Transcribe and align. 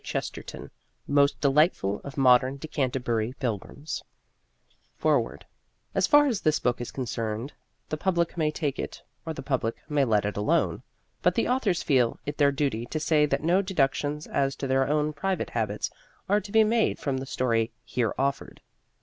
CHESTERTON 0.03 0.71
MOST 1.07 1.39
DELIGHTFUL 1.41 2.01
OF 2.03 2.17
MODERN 2.17 2.55
DECANTERBURY 2.57 3.33
PILGRIMS 3.33 4.03
FOREWORD 4.97 5.45
As 5.93 6.07
far 6.07 6.25
as 6.25 6.41
this 6.41 6.59
book 6.59 6.81
is 6.81 6.89
concerned, 6.89 7.53
the 7.89 7.97
public 7.97 8.35
may 8.35 8.49
Take 8.49 8.79
It, 8.79 9.03
or 9.27 9.35
the 9.35 9.43
public 9.43 9.75
may 9.87 10.03
Let 10.03 10.25
It 10.25 10.37
Alone. 10.37 10.81
But 11.21 11.35
the 11.35 11.47
authors 11.47 11.83
feel 11.83 12.17
it 12.25 12.39
their 12.39 12.51
duty 12.51 12.87
to 12.87 12.99
say 12.99 13.27
that 13.27 13.43
no 13.43 13.61
deductions 13.61 14.25
as 14.25 14.55
to 14.55 14.65
their 14.65 14.87
own 14.87 15.13
private 15.13 15.51
habits 15.51 15.91
are 16.27 16.41
to 16.41 16.51
be 16.51 16.63
made 16.63 16.97
from 16.97 17.17
the 17.19 17.27
story 17.27 17.71
here 17.85 18.15
offered. 18.17 18.59